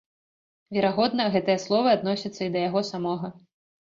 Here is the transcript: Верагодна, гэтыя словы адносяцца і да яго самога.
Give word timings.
Верагодна, 0.77 1.27
гэтыя 1.35 1.59
словы 1.65 1.89
адносяцца 1.97 2.41
і 2.47 2.53
да 2.55 2.59
яго 2.69 2.81
самога. 2.91 3.27